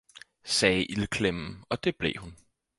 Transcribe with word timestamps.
'sagde 0.57 0.85
ildklemmen, 0.85 1.63
og 1.69 1.83
det 1.83 1.95
blev 1.95 2.13
hun. 2.19 2.37